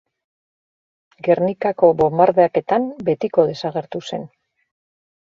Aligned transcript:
Gernikako 1.25 1.89
bonbardaketan 1.99 2.87
betiko 3.09 3.45
desagertu 3.51 4.01
zen. 4.09 4.25